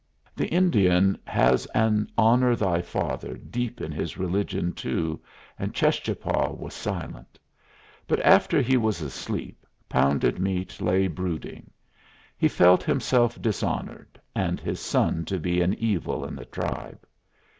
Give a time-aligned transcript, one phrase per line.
[0.35, 5.21] The Indian has an "honor thy father" deep in his religion too,
[5.59, 7.37] and Cheschapah was silent.
[8.07, 11.69] But after he was asleep, Pounded Meat lay brooding.
[12.35, 17.05] He felt himself dishonored, and his son to be an evil in the tribe.